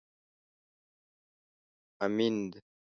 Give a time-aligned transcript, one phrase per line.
[2.05, 2.45] امېند